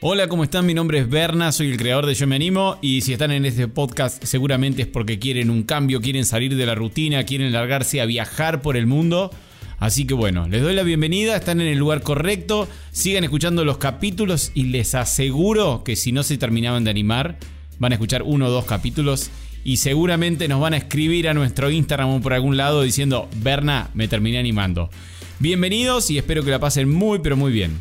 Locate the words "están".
0.44-0.64, 3.12-3.32, 11.34-11.60